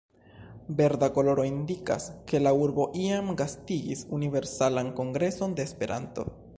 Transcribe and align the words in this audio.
Verda 0.77 1.09
koloro 1.17 1.43
indikas, 1.49 2.07
ke 2.31 2.41
la 2.45 2.55
urbo 2.63 2.87
iam 3.05 3.29
gastigis 3.45 4.03
Universalan 4.19 4.93
Kongreson 5.03 5.55
de 5.61 5.69
Esperanto. 5.71 6.31